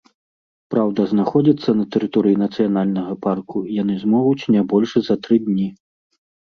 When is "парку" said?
3.29-3.65